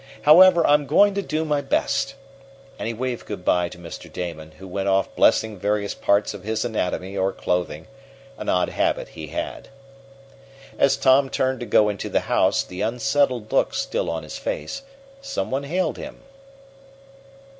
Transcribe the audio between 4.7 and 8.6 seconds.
off blessing various parts of his anatomy or clothing, an